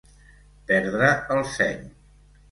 [0.69, 1.85] Perdre el seny.